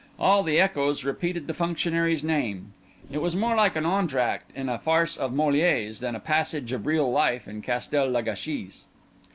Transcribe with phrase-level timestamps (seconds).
[0.17, 2.73] All the echoes repeated the functionary's name.
[3.11, 6.87] It was more like an entr'acte in a farce of Molière's than a passage of
[6.87, 8.85] real life in Castel le Gâchis.